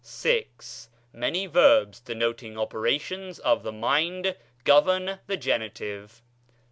[0.03, 0.47] VI.
[1.13, 6.23] Many verbs denoting operations of the mind govern the genitive.